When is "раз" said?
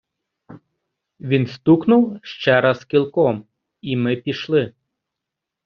2.61-2.85